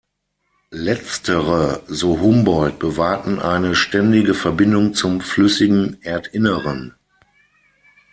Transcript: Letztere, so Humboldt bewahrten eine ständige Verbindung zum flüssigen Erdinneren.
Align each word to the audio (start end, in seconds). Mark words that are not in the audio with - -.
Letztere, 0.73 1.83
so 1.85 2.19
Humboldt 2.21 2.79
bewahrten 2.79 3.39
eine 3.39 3.75
ständige 3.75 4.33
Verbindung 4.33 4.95
zum 4.95 5.21
flüssigen 5.21 6.01
Erdinneren. 6.01 6.95